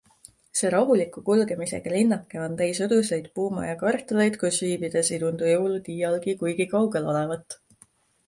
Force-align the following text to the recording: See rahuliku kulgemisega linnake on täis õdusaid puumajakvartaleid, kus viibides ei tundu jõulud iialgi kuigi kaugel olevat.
See 0.59 0.69
rahuliku 0.73 1.21
kulgemisega 1.25 1.91
linnake 1.95 2.39
on 2.45 2.55
täis 2.61 2.79
õdusaid 2.85 3.27
puumajakvartaleid, 3.39 4.39
kus 4.45 4.59
viibides 4.67 5.13
ei 5.13 5.19
tundu 5.25 5.49
jõulud 5.51 5.91
iialgi 5.97 6.35
kuigi 6.41 6.67
kaugel 6.73 7.07
olevat. 7.13 7.61